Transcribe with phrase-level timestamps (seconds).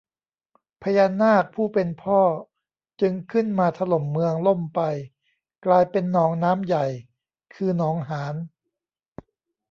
[0.83, 2.21] พญานาคผู้เป็นพ่อ
[3.01, 4.81] จึงขึ้นมาถล่มเมืองล่มไป
[5.65, 6.85] กลายเป็นหนองน้ำใหญ่
[7.53, 8.35] คือ หนองหาน